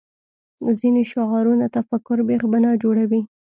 [0.79, 3.21] ځینې شعارونه تفکر بېخ بنا جوړوي